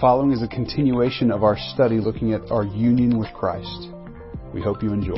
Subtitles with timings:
[0.00, 3.88] Following is a continuation of our study looking at our union with Christ.
[4.52, 5.14] We hope you enjoy.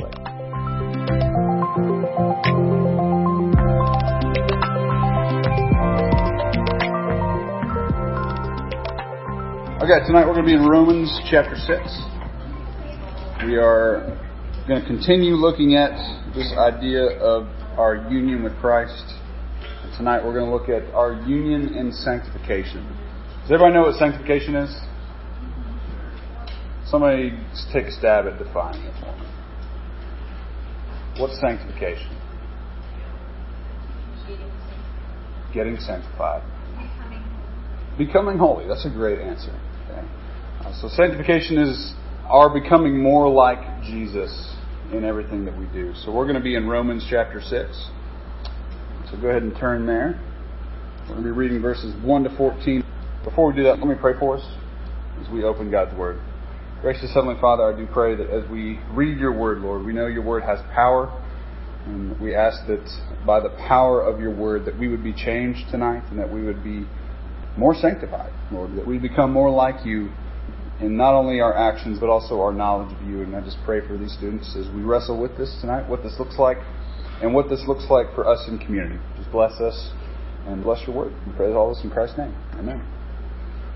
[9.83, 11.67] Okay, tonight we're going to be in Romans chapter 6.
[13.45, 14.17] We are
[14.65, 15.91] going to continue looking at
[16.33, 19.03] this idea of our union with Christ.
[19.97, 22.98] Tonight we're going to look at our union in sanctification.
[23.49, 24.69] Does everybody know what sanctification is?
[26.85, 27.31] Somebody
[27.73, 29.25] take a stab at defining it for me.
[31.19, 32.15] What's sanctification?
[35.51, 36.43] Getting sanctified.
[37.97, 38.67] Becoming holy.
[38.67, 39.59] That's a great answer.
[39.89, 40.07] Okay.
[40.59, 41.93] Uh, so sanctification is
[42.25, 44.55] our becoming more like Jesus
[44.93, 45.95] in everything that we do.
[45.95, 47.89] So we're going to be in Romans chapter 6.
[49.09, 50.21] So go ahead and turn there.
[51.01, 52.83] We're going to be reading verses 1 to 14.
[53.23, 54.47] Before we do that, let me pray for us
[55.21, 56.21] as we open God's Word.
[56.81, 60.07] Gracious Heavenly Father, I do pray that as we read your Word, Lord, we know
[60.07, 61.11] your Word has power.
[61.85, 62.85] And we ask that
[63.25, 66.43] by the power of your Word that we would be changed tonight and that we
[66.43, 66.85] would be
[67.57, 70.09] more sanctified, Lord, that we become more like you
[70.79, 73.21] in not only our actions but also our knowledge of you.
[73.23, 76.15] And I just pray for these students as we wrestle with this tonight, what this
[76.19, 76.57] looks like,
[77.21, 78.99] and what this looks like for us in community.
[79.17, 79.91] Just bless us
[80.47, 81.13] and bless your word.
[81.27, 82.33] We pray all this in Christ's name.
[82.53, 82.98] Amen.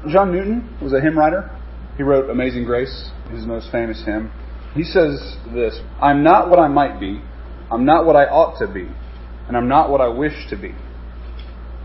[0.09, 1.49] John Newton was a hymn writer.
[1.95, 4.31] He wrote Amazing Grace, his most famous hymn.
[4.73, 7.21] He says this I'm not what I might be,
[7.71, 8.87] I'm not what I ought to be,
[9.47, 10.73] and I'm not what I wish to be.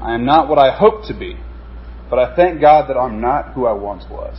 [0.01, 1.37] I am not what I hope to be,
[2.11, 4.37] but I thank God that I'm not who I once was.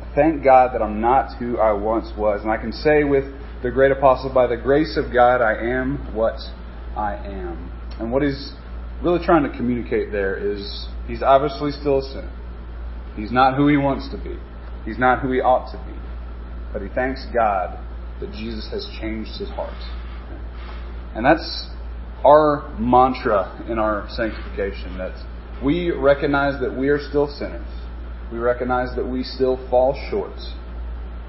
[0.00, 2.42] I thank God that I'm not who I once was.
[2.42, 3.24] And I can say with
[3.62, 6.38] the great apostle, by the grace of God, I am what
[6.96, 7.70] I am.
[7.98, 8.52] And what he's
[9.02, 12.32] really trying to communicate there is he's obviously still a sinner.
[13.16, 14.36] He's not who he wants to be.
[14.84, 15.98] He's not who he ought to be.
[16.72, 17.78] But he thanks God
[18.20, 19.74] that Jesus has changed his heart.
[21.14, 21.68] And that's
[22.24, 25.14] our mantra in our sanctification that
[25.64, 27.66] we recognize that we are still sinners.
[28.32, 30.36] We recognize that we still fall short.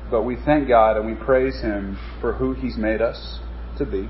[0.10, 3.40] But we thank God and we praise Him for who He's made us
[3.78, 4.10] to be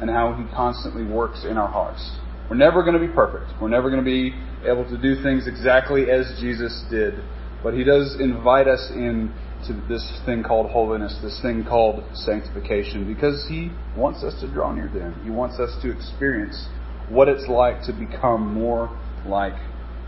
[0.00, 2.16] and how He constantly works in our hearts.
[2.48, 3.60] We're never going to be perfect.
[3.60, 7.14] We're never going to be able to do things exactly as Jesus did.
[7.62, 9.34] But He does invite us in
[9.66, 14.72] to this thing called holiness, this thing called sanctification, because He wants us to draw
[14.72, 15.20] near to Him.
[15.24, 16.68] He wants us to experience
[17.10, 18.88] what it's like to become more
[19.26, 19.54] like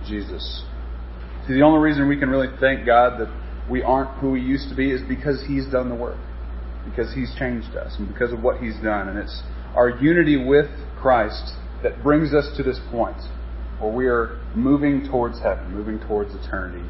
[0.06, 0.64] Jesus.
[1.46, 3.28] See, the only reason we can really thank God that
[3.70, 6.18] we aren't who we used to be is because He's done the work,
[6.84, 9.08] because He's changed us, and because of what He's done.
[9.08, 9.42] And it's
[9.74, 11.52] our unity with Christ
[11.82, 13.16] that brings us to this point
[13.80, 16.86] where we are moving towards heaven, moving towards eternity,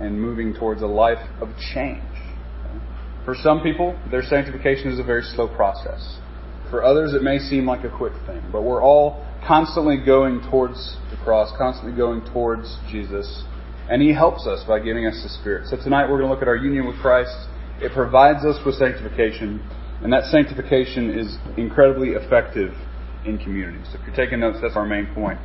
[0.00, 2.02] and moving towards a life of change.
[3.24, 6.18] For some people, their sanctification is a very slow process.
[6.70, 10.96] For others, it may seem like a quick thing, but we're all constantly going towards
[11.10, 13.44] the cross, constantly going towards Jesus,
[13.88, 15.68] and He helps us by giving us the Spirit.
[15.68, 17.36] So tonight we're going to look at our union with Christ.
[17.80, 19.62] It provides us with sanctification,
[20.02, 22.74] and that sanctification is incredibly effective
[23.24, 23.78] in community.
[23.90, 25.38] So if you're taking notes, that's our main point.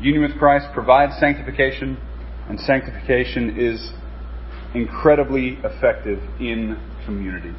[0.00, 1.98] Union with Christ provides sanctification,
[2.48, 3.90] and sanctification is
[4.74, 7.54] incredibly effective in community.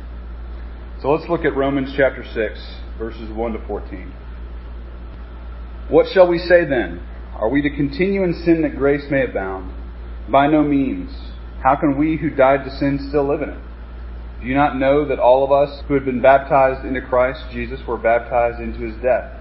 [1.02, 4.14] So let's look at Romans chapter 6, verses 1 to 14.
[5.90, 7.06] What shall we say then?
[7.36, 9.74] Are we to continue in sin that grace may abound?
[10.32, 11.12] By no means.
[11.64, 13.60] How can we who died to sin still live in it?
[14.42, 17.80] Do you not know that all of us who had been baptized into Christ Jesus
[17.88, 19.41] were baptized into his death?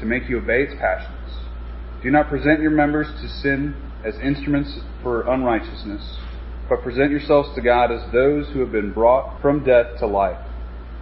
[0.00, 1.12] to make you obey its passions.
[2.02, 6.18] Do not present your members to sin as instruments for unrighteousness,
[6.68, 10.44] but present yourselves to God as those who have been brought from death to life,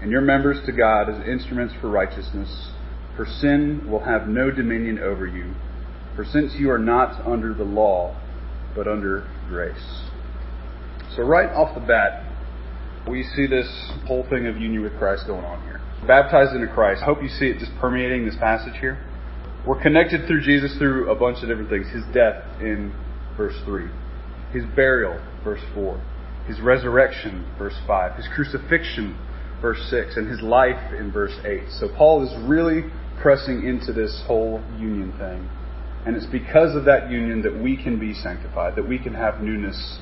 [0.01, 2.71] and your members to God as instruments for righteousness.
[3.17, 5.55] For sin will have no dominion over you,
[6.17, 8.17] for since you are not under the law,
[8.75, 10.03] but under grace.
[11.15, 12.24] So, right off the bat,
[13.09, 13.69] we see this
[14.07, 15.81] whole thing of union with Christ going on here.
[16.07, 17.03] Baptized into Christ.
[17.03, 18.99] I hope you see it just permeating this passage here.
[19.67, 21.89] We're connected through Jesus through a bunch of different things.
[21.89, 22.93] His death in
[23.37, 23.89] verse 3,
[24.53, 26.01] His burial, verse 4,
[26.47, 29.19] His resurrection, verse 5, His crucifixion,
[29.61, 31.63] verse 6, and His life in verse 8.
[31.81, 32.85] So Paul is really
[33.21, 35.49] pressing into this whole union thing.
[36.07, 39.41] And it's because of that union that we can be sanctified, that we can have
[39.41, 39.99] newness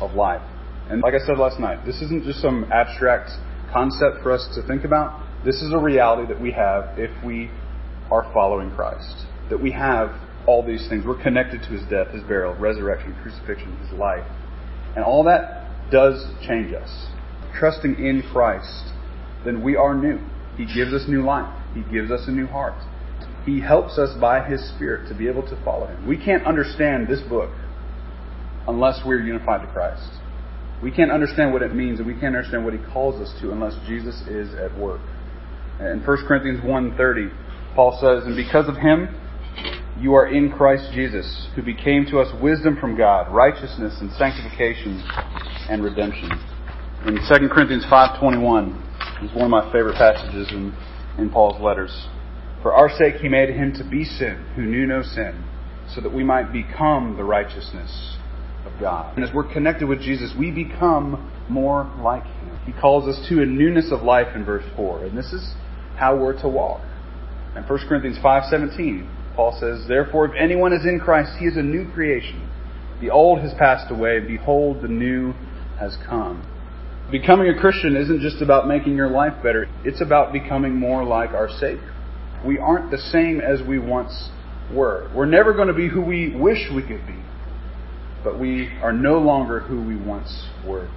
[0.00, 0.42] of life.
[0.90, 3.30] And like I said last night, this isn't just some abstract
[3.72, 5.22] concept for us to think about.
[5.44, 7.50] This is a reality that we have if we
[8.10, 9.26] are following Christ.
[9.50, 10.10] That we have
[10.46, 11.04] all these things.
[11.04, 14.26] We're connected to his death, his burial, resurrection, crucifixion, his life.
[14.94, 17.06] And all that does change us.
[17.58, 18.92] Trusting in Christ,
[19.44, 20.18] then we are new.
[20.56, 21.52] He gives us new life.
[21.74, 22.80] He gives us a new heart.
[23.44, 26.06] He helps us by His Spirit to be able to follow Him.
[26.06, 27.50] We can't understand this book
[28.66, 30.08] unless we're unified to Christ.
[30.82, 33.52] We can't understand what it means and we can't understand what He calls us to
[33.52, 35.00] unless Jesus is at work.
[35.80, 39.08] In 1 Corinthians 1.30, Paul says, And because of Him,
[39.98, 45.02] you are in Christ Jesus, who became to us wisdom from God, righteousness and sanctification
[45.70, 46.30] and redemption.
[47.06, 50.76] In 2 Corinthians 5.21 is one of my favorite passages in,
[51.18, 52.08] in Paul's letters.
[52.62, 55.44] For our sake he made him to be sin, who knew no sin,
[55.94, 58.15] so that we might become the righteousness
[58.66, 59.16] of God.
[59.16, 62.58] And as we're connected with Jesus, we become more like him.
[62.66, 65.54] He calls us to a newness of life in verse 4, and this is
[65.96, 66.82] how we're to walk.
[67.56, 71.62] In 1 Corinthians 5:17, Paul says, "Therefore if anyone is in Christ, he is a
[71.62, 72.42] new creation.
[73.00, 75.34] The old has passed away, behold the new
[75.78, 76.42] has come."
[77.10, 81.32] Becoming a Christian isn't just about making your life better, it's about becoming more like
[81.34, 81.92] our Savior.
[82.44, 84.30] We aren't the same as we once
[84.72, 85.06] were.
[85.14, 87.14] We're never going to be who we wish we could be,
[88.26, 90.88] but we are no longer who we once were.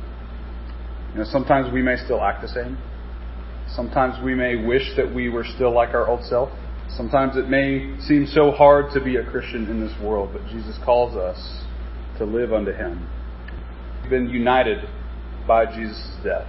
[1.11, 2.75] You know, sometimes we may still act the same.
[3.75, 6.49] Sometimes we may wish that we were still like our old self.
[6.97, 10.75] Sometimes it may seem so hard to be a Christian in this world, but Jesus
[10.83, 11.37] calls us
[12.17, 13.07] to live unto Him.
[14.01, 14.89] We've been united
[15.47, 16.47] by Jesus' death.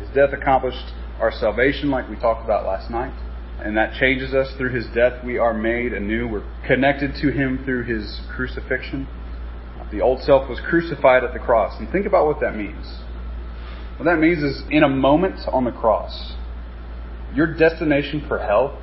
[0.00, 0.84] His death accomplished
[1.20, 3.14] our salvation, like we talked about last night,
[3.60, 5.24] and that changes us through His death.
[5.24, 6.26] We are made anew.
[6.26, 9.06] We're connected to Him through His crucifixion.
[9.90, 11.78] The old self was crucified at the cross.
[11.78, 12.86] And think about what that means.
[13.96, 16.34] What that means is, in a moment on the cross,
[17.34, 18.80] your destination for hell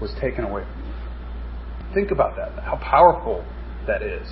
[0.00, 1.94] was taken away from you.
[1.94, 2.62] Think about that.
[2.62, 3.44] How powerful
[3.86, 4.28] that is.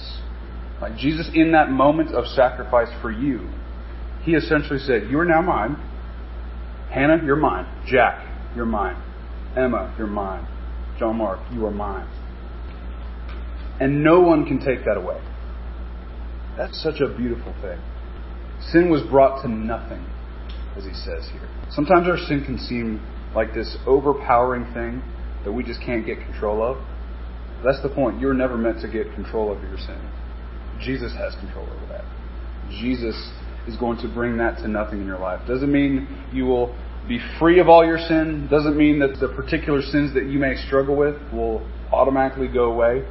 [0.80, 3.48] Like Jesus, in that moment of sacrifice for you,
[4.22, 5.76] he essentially said, You are now mine.
[6.90, 7.66] Hannah, you're mine.
[7.86, 8.24] Jack,
[8.54, 9.02] you're mine.
[9.56, 10.46] Emma, you're mine.
[10.98, 12.08] John Mark, you are mine.
[13.80, 15.20] And no one can take that away.
[16.58, 17.78] That's such a beautiful thing.
[18.72, 20.04] Sin was brought to nothing,
[20.76, 21.48] as he says here.
[21.70, 23.00] Sometimes our sin can seem
[23.34, 25.00] like this overpowering thing
[25.44, 26.76] that we just can't get control of.
[27.64, 28.20] That's the point.
[28.20, 30.00] You're never meant to get control over your sin.
[30.80, 32.04] Jesus has control over that.
[32.70, 33.14] Jesus
[33.68, 35.46] is going to bring that to nothing in your life.
[35.46, 36.74] Doesn't mean you will
[37.06, 38.48] be free of all your sin.
[38.50, 43.06] Doesn't mean that the particular sins that you may struggle with will automatically go away.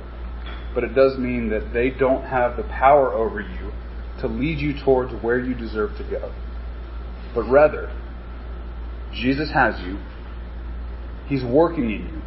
[0.78, 3.72] But it does mean that they don't have the power over you
[4.22, 6.32] to lead you towards where you deserve to go.
[7.34, 7.92] But rather,
[9.12, 9.98] Jesus has you.
[11.26, 12.22] He's working in you.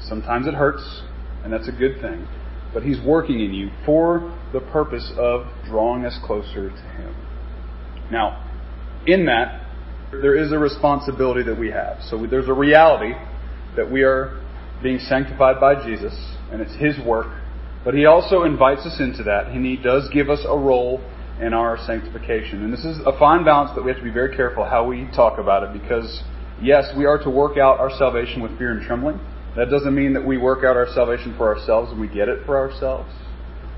[0.00, 1.02] Sometimes it hurts,
[1.44, 2.26] and that's a good thing.
[2.72, 7.14] But He's working in you for the purpose of drawing us closer to Him.
[8.10, 8.50] Now,
[9.06, 9.62] in that,
[10.10, 11.98] there is a responsibility that we have.
[12.08, 13.12] So there's a reality
[13.76, 14.42] that we are
[14.82, 16.14] being sanctified by Jesus,
[16.50, 17.26] and it's His work.
[17.84, 21.00] But He also invites us into that, and He does give us a role
[21.40, 22.62] in our sanctification.
[22.62, 25.08] And this is a fine balance that we have to be very careful how we
[25.16, 26.22] talk about it because,
[26.60, 29.18] yes, we are to work out our salvation with fear and trembling.
[29.56, 32.44] That doesn't mean that we work out our salvation for ourselves and we get it
[32.44, 33.10] for ourselves.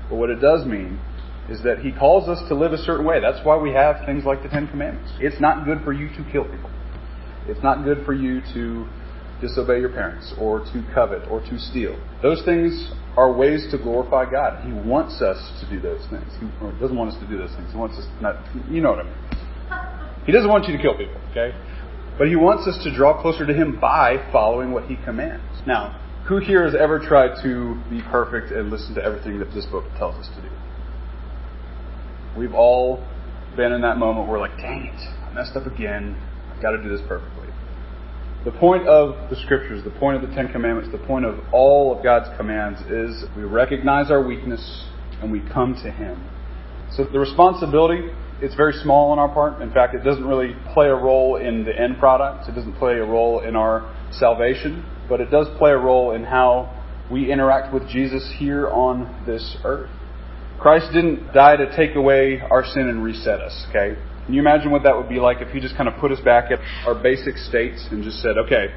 [0.09, 0.99] But what it does mean
[1.49, 3.19] is that He calls us to live a certain way.
[3.21, 5.11] That's why we have things like the Ten Commandments.
[5.19, 6.69] It's not good for you to kill people.
[7.47, 8.87] It's not good for you to
[9.43, 11.99] disobey your parents or to covet or to steal.
[12.21, 14.63] Those things are ways to glorify God.
[14.65, 16.31] He wants us to do those things.
[16.39, 16.47] He
[16.79, 17.71] doesn't want us to do those things.
[17.71, 18.39] He wants us not.
[18.71, 20.25] You know what I mean.
[20.25, 21.19] He doesn't want you to kill people.
[21.31, 21.51] Okay.
[22.17, 25.43] But he wants us to draw closer to him by following what he commands.
[25.67, 29.65] Now, who here has ever tried to be perfect and listen to everything that this
[29.65, 30.49] book tells us to do?
[32.37, 33.03] We've all
[33.57, 36.15] been in that moment where like, dang it, I messed up again.
[36.49, 37.42] I've got to do this perfectly.
[38.45, 41.95] The point of the scriptures, the point of the Ten Commandments, the point of all
[41.95, 44.85] of God's commands is we recognize our weakness
[45.21, 46.29] and we come to Him.
[46.91, 48.09] So the responsibility,
[48.41, 49.61] it's very small on our part.
[49.61, 52.49] In fact, it doesn't really play a role in the end product.
[52.49, 56.25] It doesn't play a role in our salvation, but it does play a role in
[56.25, 59.89] how we interact with Jesus here on this earth.
[60.59, 63.97] Christ didn't die to take away our sin and reset us, okay?
[64.25, 66.19] Can you imagine what that would be like if He just kind of put us
[66.21, 68.67] back at our basic states and just said, okay,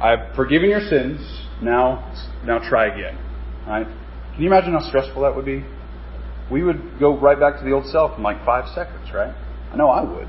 [0.00, 1.20] I've forgiven your sins,
[1.62, 2.14] now,
[2.44, 3.18] now try again,
[3.66, 3.86] right?
[4.34, 5.64] Can you imagine how stressful that would be?
[6.50, 9.34] We would go right back to the old self in like five seconds, right?
[9.72, 10.28] I know I would.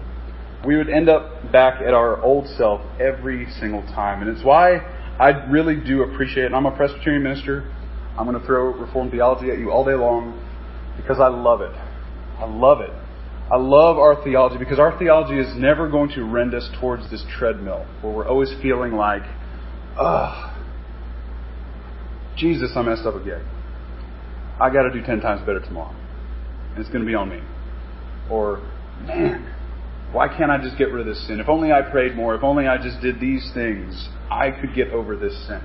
[0.66, 4.22] We would end up back at our old self every single time.
[4.22, 4.78] And it's why
[5.20, 7.72] I really do appreciate, and I'm a Presbyterian minister.
[8.18, 10.46] I'm going to throw Reformed theology at you all day long
[10.98, 11.72] because I love it.
[12.38, 12.92] I love it.
[13.52, 17.24] I love our theology because our theology is never going to rend us towards this
[17.38, 19.24] treadmill where we're always feeling like,
[19.98, 20.56] ugh,
[22.38, 23.44] Jesus, I messed up again.
[24.62, 25.96] I got to do 10 times better tomorrow.
[26.72, 27.42] And it's going to be on me.
[28.30, 28.58] Or,
[29.02, 29.56] man,
[30.12, 31.40] why can't I just get rid of this sin?
[31.40, 34.90] If only I prayed more, if only I just did these things, I could get
[34.90, 35.62] over this sin.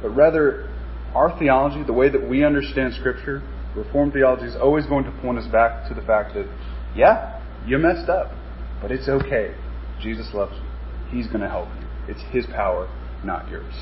[0.00, 0.68] But rather,
[1.14, 3.42] our theology, the way that we understand Scripture,
[3.74, 6.46] Reformed theology is always going to point us back to the fact that,
[6.96, 8.32] yeah, you messed up,
[8.80, 9.54] but it's okay.
[10.00, 11.16] Jesus loves you.
[11.16, 11.86] He's going to help you.
[12.08, 12.88] It's His power,
[13.24, 13.74] not yours.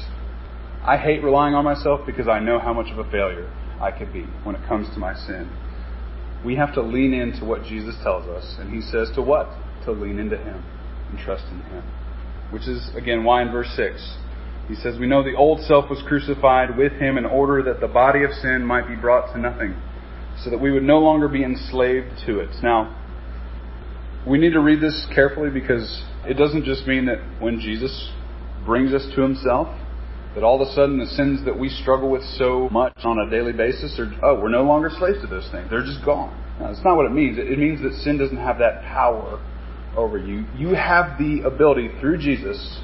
[0.82, 3.50] I hate relying on myself because I know how much of a failure
[3.80, 5.50] I could be when it comes to my sin.
[6.44, 9.48] We have to lean into what Jesus tells us, and He says to what?
[9.84, 10.62] to lean into Him
[11.10, 11.84] and trust in Him.
[12.50, 14.16] Which is, again, why in verse 6
[14.68, 17.88] he says, We know the old self was crucified with Him in order that the
[17.88, 19.74] body of sin might be brought to nothing,
[20.44, 22.50] so that we would no longer be enslaved to it.
[22.62, 22.96] Now,
[24.26, 28.10] we need to read this carefully because it doesn't just mean that when Jesus
[28.66, 29.68] brings us to Himself,
[30.34, 33.30] that all of a sudden the sins that we struggle with so much on a
[33.30, 35.68] daily basis are, oh, we're no longer slaves to those things.
[35.70, 36.30] They're just gone.
[36.60, 37.38] Now, that's not what it means.
[37.38, 39.42] It means that sin doesn't have that power
[39.96, 40.44] over you.
[40.56, 42.80] You have the ability through Jesus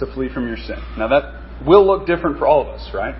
[0.00, 0.78] to flee from your sin.
[0.96, 3.14] Now that will look different for all of us, right?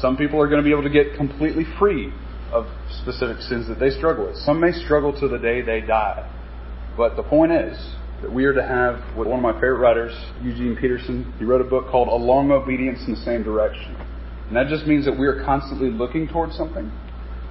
[0.00, 2.12] Some people are going to be able to get completely free
[2.52, 2.66] of
[3.02, 4.36] specific sins that they struggle with.
[4.38, 6.28] Some may struggle to the day they die.
[6.98, 7.78] But the point is
[8.22, 10.12] that we are to have what one of my favorite writers,
[10.42, 13.94] Eugene Peterson, he wrote a book called A Long Obedience in the Same Direction.
[14.48, 16.90] And that just means that we are constantly looking towards something.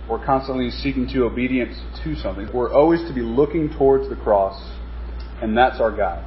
[0.09, 2.49] We're constantly seeking to obedience to something.
[2.53, 4.61] We're always to be looking towards the cross
[5.41, 6.25] and that's our guide.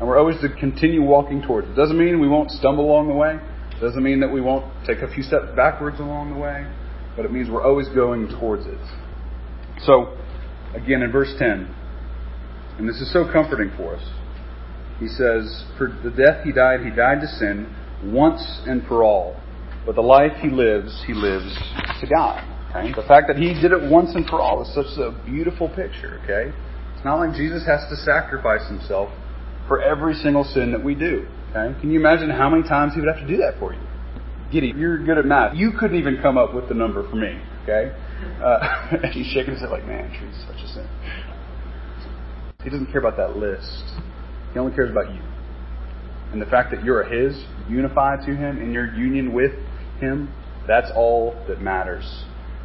[0.00, 1.76] And we're always to continue walking towards it.
[1.76, 3.38] Doesn't mean we won't stumble along the way.
[3.80, 6.66] Doesn't mean that we won't take a few steps backwards along the way.
[7.14, 8.78] But it means we're always going towards it.
[9.82, 10.16] So,
[10.74, 11.74] again, in verse 10,
[12.78, 14.04] and this is so comforting for us.
[15.00, 17.72] He says, For the death he died, he died to sin
[18.04, 19.40] once and for all.
[19.84, 21.56] But the life he lives, he lives
[22.00, 22.44] to God.
[22.70, 22.92] Okay?
[22.94, 26.20] The fact that he did it once and for all is such a beautiful picture,
[26.24, 26.52] okay?
[26.94, 29.10] It's not like Jesus has to sacrifice himself
[29.66, 31.26] for every single sin that we do.
[31.50, 31.78] Okay?
[31.80, 33.80] Can you imagine how many times he would have to do that for you?
[34.52, 35.56] Giddy, you're good at math.
[35.56, 37.40] You couldn't even come up with the number for me.
[37.62, 37.94] Okay?
[38.42, 40.88] Uh, he's shaking his head like, man, trees such a sin.
[42.64, 43.84] He doesn't care about that list.
[44.52, 45.22] He only cares about you.
[46.32, 49.52] And the fact that you're his, unified to him, in your union with
[50.00, 50.32] him,
[50.66, 52.24] that's all that matters.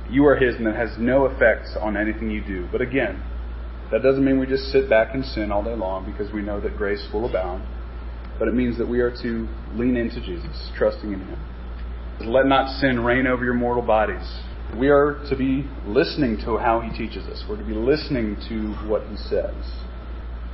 [0.10, 2.68] You are his, and that has no effects on anything you do.
[2.72, 3.24] But again,
[3.92, 6.60] that doesn't mean we just sit back and sin all day long because we know
[6.60, 7.64] that grace will abound.
[8.40, 11.40] But it means that we are to lean into Jesus, trusting in Him.
[12.26, 14.28] Let not sin reign over your mortal bodies.
[14.78, 17.44] We are to be listening to how He teaches us.
[17.48, 19.54] We're to be listening to what He says.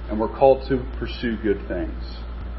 [0.09, 2.03] And we're called to pursue good things.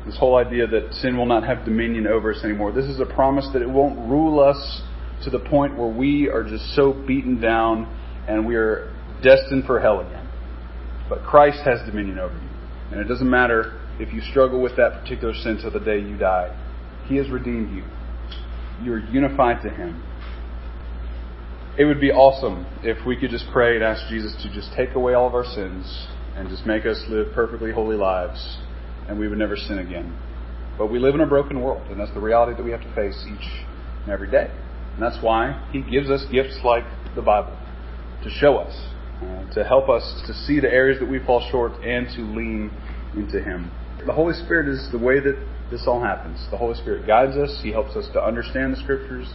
[0.06, 2.72] This whole idea that sin will not have dominion over us anymore.
[2.72, 4.82] This is a promise that it won't rule us
[5.24, 7.84] to the point where we are just so beaten down
[8.26, 10.26] and we are destined for hell again.
[11.08, 12.48] But Christ has dominion over you.
[12.92, 16.16] And it doesn't matter if you struggle with that particular sin till the day you
[16.16, 16.56] die.
[17.06, 17.84] He has redeemed you.
[18.82, 20.02] You are unified to Him.
[21.78, 24.94] It would be awesome if we could just pray and ask Jesus to just take
[24.94, 28.58] away all of our sins and just make us live perfectly holy lives
[29.08, 30.16] and we would never sin again.
[30.78, 32.94] But we live in a broken world, and that's the reality that we have to
[32.94, 33.48] face each
[34.02, 34.50] and every day.
[34.94, 36.84] And that's why He gives us gifts like
[37.14, 37.56] the Bible
[38.22, 38.74] to show us
[39.22, 42.70] uh, to help us to see the areas that we fall short and to lean
[43.14, 43.70] into Him.
[44.06, 45.36] The Holy Spirit is the way that
[45.70, 46.46] this all happens.
[46.50, 47.60] The Holy Spirit guides us.
[47.62, 49.28] He helps us to understand the Scriptures.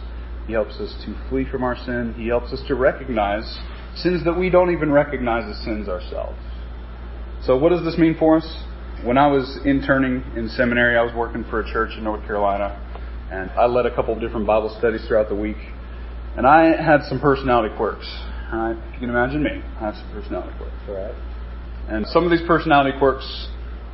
[0.46, 2.14] He helps us to flee from our sin.
[2.16, 3.58] He helps us to recognize
[3.96, 6.38] sins that we don't even recognize as sins ourselves.
[7.44, 8.64] So, what does this mean for us?
[9.04, 12.80] When I was interning in seminary, I was working for a church in North Carolina,
[13.30, 15.58] and I led a couple of different Bible studies throughout the week.
[16.36, 18.06] And I had some personality quirks.
[18.52, 18.76] Right?
[18.94, 21.14] You can imagine me, I have some personality quirks, right?
[21.88, 23.48] And some of these personality quirks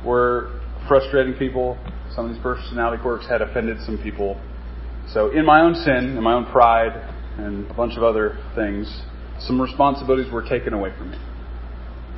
[0.05, 1.77] were frustrating people.
[2.15, 4.39] Some of these personality quirks had offended some people.
[5.11, 6.93] So, in my own sin, in my own pride,
[7.37, 8.87] and a bunch of other things,
[9.39, 11.17] some responsibilities were taken away from me.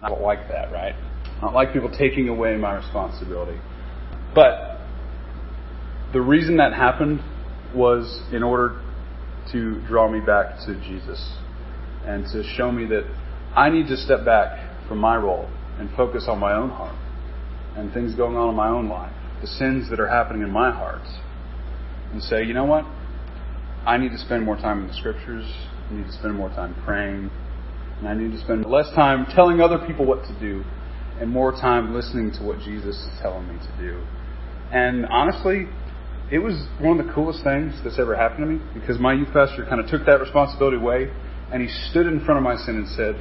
[0.02, 0.94] I don't like that, right?
[1.38, 3.60] I don't like people taking away my responsibility.
[4.34, 4.80] But
[6.14, 7.22] the reason that happened
[7.74, 8.82] was in order
[9.52, 11.38] to draw me back to Jesus
[12.06, 13.04] and to show me that
[13.56, 15.50] I need to step back from my role
[15.80, 16.96] and focus on my own heart
[17.76, 20.72] and things going on in my own life, the sins that are happening in my
[20.72, 21.02] heart,
[22.12, 22.86] and say, you know what?
[23.86, 25.46] I need to spend more time in the scriptures.
[25.90, 27.30] I need to spend more time praying.
[28.00, 30.64] And I need to spend less time telling other people what to do
[31.20, 34.04] and more time listening to what Jesus is telling me to do.
[34.72, 35.68] And honestly,
[36.32, 39.30] it was one of the coolest things that's ever happened to me because my youth
[39.32, 41.12] pastor kind of took that responsibility away
[41.54, 43.16] and he stood in front of my sin and said,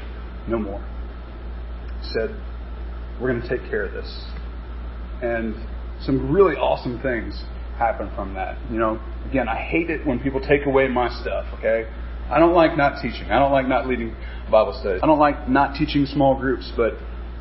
[0.49, 0.83] No more.
[2.01, 2.35] He said,
[3.21, 4.25] We're going to take care of this.
[5.23, 5.55] And
[6.01, 7.43] some really awesome things
[7.77, 8.59] happen from that.
[8.71, 11.89] You know, again, I hate it when people take away my stuff, okay?
[12.31, 13.31] I don't like not teaching.
[13.31, 14.17] I don't like not leading
[14.51, 15.01] Bible studies.
[15.03, 16.95] I don't like not teaching small groups, but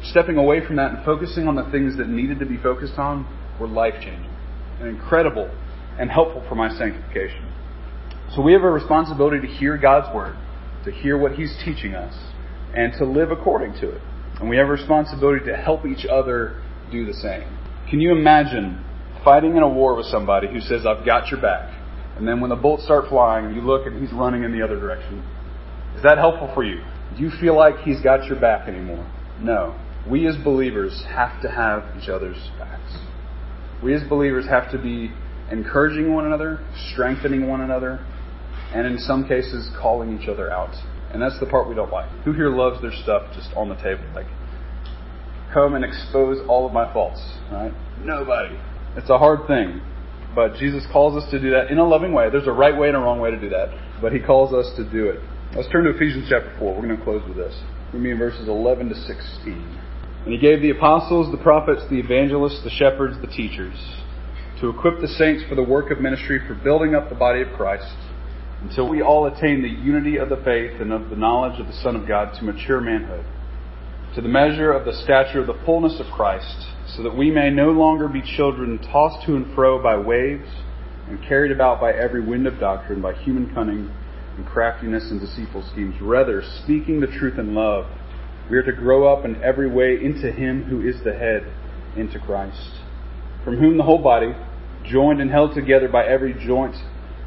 [0.03, 3.25] stepping away from that and focusing on the things that needed to be focused on
[3.59, 4.29] were life changing
[4.79, 5.49] and incredible
[5.97, 7.49] and helpful for my sanctification.
[8.35, 10.35] So we have a responsibility to hear God's word,
[10.85, 12.13] to hear what He's teaching us,
[12.75, 14.01] and to live according to it.
[14.39, 16.61] And we have a responsibility to help each other
[16.91, 17.47] do the same.
[17.89, 18.82] Can you imagine
[19.23, 21.73] fighting in a war with somebody who says, I've got your back,
[22.17, 24.79] and then when the bullets start flying, you look and he's running in the other
[24.79, 25.23] direction?
[25.95, 26.83] Is that helpful for you?
[27.17, 29.09] Do you feel like he's got your back anymore?
[29.39, 29.79] No.
[30.09, 32.97] We as believers have to have each other's backs.
[33.83, 35.11] We as believers have to be
[35.51, 36.59] encouraging one another,
[36.91, 38.05] strengthening one another,
[38.73, 40.73] and in some cases, calling each other out.
[41.13, 42.09] And that's the part we don't like.
[42.25, 44.03] Who here loves their stuff just on the table?
[44.15, 44.25] Like,
[45.53, 47.71] come and expose all of my faults, right?
[48.03, 48.57] Nobody.
[48.95, 49.81] It's a hard thing.
[50.35, 52.29] But Jesus calls us to do that in a loving way.
[52.29, 53.69] There's a right way and a wrong way to do that.
[54.01, 55.19] But he calls us to do it.
[55.55, 56.73] Let's turn to Ephesians chapter 4.
[56.73, 57.53] We're going to close with this.
[57.91, 59.79] Be in verses 11 to 16.
[60.23, 63.75] And he gave the apostles, the prophets, the evangelists, the shepherds, the teachers,
[64.61, 67.49] to equip the saints for the work of ministry, for building up the body of
[67.55, 67.93] Christ,
[68.61, 71.79] until we all attain the unity of the faith and of the knowledge of the
[71.83, 73.25] Son of God to mature manhood,
[74.15, 77.49] to the measure of the stature of the fullness of Christ so that we may
[77.49, 80.47] no longer be children tossed to and fro by waves
[81.07, 83.91] and carried about by every wind of doctrine, by human cunning
[84.37, 85.95] and craftiness and deceitful schemes.
[85.99, 87.87] Rather, speaking the truth in love,
[88.51, 91.51] we are to grow up in every way into Him who is the head,
[91.97, 92.81] into Christ,
[93.43, 94.35] from whom the whole body,
[94.85, 96.75] joined and held together by every joint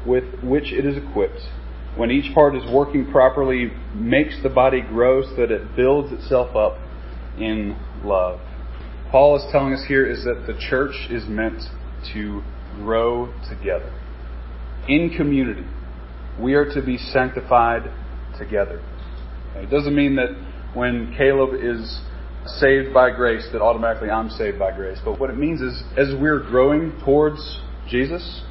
[0.05, 1.41] with which it is equipped,
[1.97, 6.55] when each part is working properly, makes the body grow so that it builds itself
[6.55, 6.77] up
[7.37, 8.39] in love.
[9.11, 11.61] Paul is telling us here is that the church is meant
[12.13, 12.43] to
[12.75, 13.91] grow together.
[14.87, 15.65] In community,
[16.39, 17.91] we are to be sanctified
[18.37, 18.81] together.
[19.55, 20.29] It doesn't mean that
[20.73, 22.01] when Caleb is
[22.45, 24.99] saved by grace, that automatically I'm saved by grace.
[25.03, 28.43] But what it means is, as we're growing towards Jesus,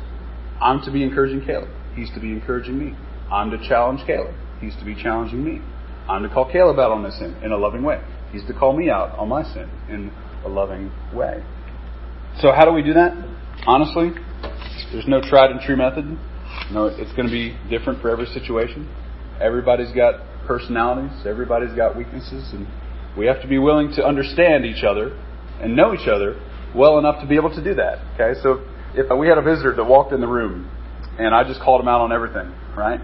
[0.60, 1.68] I'm to be encouraging Caleb.
[1.94, 2.96] He's to be encouraging me.
[3.30, 4.34] I'm to challenge Caleb.
[4.60, 5.60] He's to be challenging me.
[6.08, 8.00] I'm to call Caleb out on his sin in a loving way.
[8.30, 10.12] He's to call me out on my sin in
[10.44, 11.42] a loving way.
[12.40, 13.12] So, how do we do that?
[13.66, 14.10] Honestly,
[14.92, 16.04] there's no tried and true method.
[16.70, 18.88] No, it's going to be different for every situation.
[19.40, 22.66] Everybody's got personalities, everybody's got weaknesses, and
[23.18, 25.18] we have to be willing to understand each other
[25.60, 26.40] and know each other
[26.74, 27.98] well enough to be able to do that.
[28.14, 30.70] Okay, so if we had a visitor that walked in the room
[31.18, 33.00] and I just called him out on everything, right?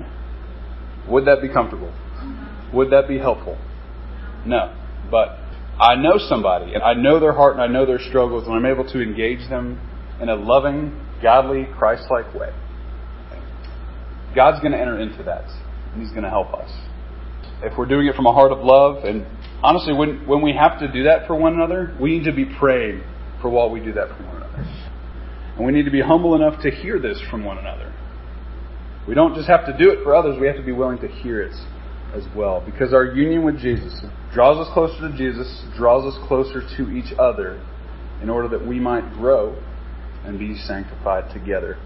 [1.09, 1.93] Would that be comfortable?
[2.73, 3.59] Would that be helpful?
[4.47, 4.75] No.
[5.11, 5.39] But
[5.79, 8.67] I know somebody, and I know their heart, and I know their struggles, and I'm
[8.67, 9.81] able to engage them
[10.21, 12.53] in a loving, godly, Christ like way.
[14.35, 15.45] God's going to enter into that,
[15.93, 16.71] and He's going to help us.
[17.63, 19.27] If we're doing it from a heart of love, and
[19.63, 22.45] honestly, when, when we have to do that for one another, we need to be
[22.45, 23.03] praying
[23.41, 24.65] for while we do that for one another.
[25.57, 27.92] And we need to be humble enough to hear this from one another.
[29.07, 31.09] We don't just have to do it for others, we have to be willing to
[31.09, 31.55] hear it
[32.15, 32.63] as well.
[32.65, 34.01] Because our union with Jesus
[34.33, 37.61] draws us closer to Jesus, draws us closer to each other
[38.23, 39.57] in order that we might grow
[40.25, 41.77] and be sanctified together.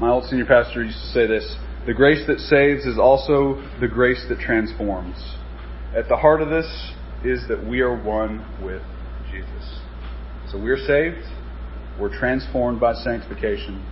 [0.00, 3.86] My old senior pastor used to say this the grace that saves is also the
[3.86, 5.36] grace that transforms.
[5.94, 6.66] At the heart of this
[7.24, 8.82] is that we are one with
[9.30, 9.80] Jesus.
[10.50, 11.24] So we're saved,
[12.00, 13.84] we're transformed by sanctification.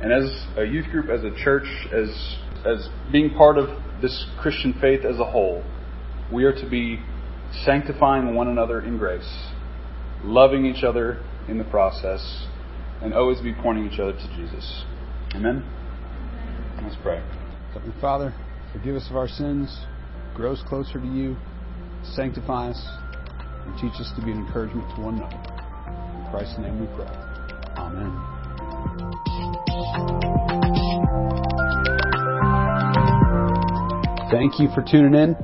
[0.00, 3.68] And as a youth group, as a church, as, as being part of
[4.02, 5.64] this Christian faith as a whole,
[6.32, 7.00] we are to be
[7.64, 9.48] sanctifying one another in grace,
[10.22, 12.46] loving each other in the process,
[13.02, 14.84] and always be pointing each other to Jesus.
[15.34, 15.64] Amen?
[16.82, 17.22] Let's pray.
[17.72, 18.34] Heavenly Father,
[18.72, 19.76] forgive us of our sins,
[20.34, 21.36] grow us closer to you,
[22.14, 22.86] sanctify us,
[23.66, 25.36] and teach us to be an encouragement to one another.
[26.18, 27.08] In Christ's name we pray.
[27.76, 29.53] Amen.
[34.30, 35.36] Thank you for tuning in.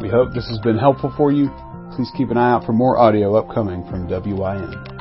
[0.00, 1.48] We hope this has been helpful for you.
[1.94, 4.97] Please keep an eye out for more audio upcoming from WIN.